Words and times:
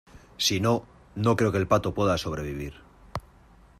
si 0.45 0.59
no, 0.59 0.87
no 1.13 1.35
creo 1.35 1.51
que 1.51 1.59
el 1.59 1.67
pato 1.67 1.93
pueda 1.93 2.17
sobrevivir 2.17 2.73